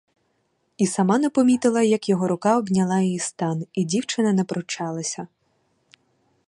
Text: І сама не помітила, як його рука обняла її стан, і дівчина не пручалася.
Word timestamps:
І 0.77 0.87
сама 0.87 1.19
не 1.19 1.29
помітила, 1.29 1.81
як 1.81 2.09
його 2.09 2.27
рука 2.27 2.57
обняла 2.57 2.99
її 2.99 3.19
стан, 3.19 3.65
і 3.73 3.83
дівчина 3.85 4.33
не 4.33 4.43
пручалася. 4.43 5.27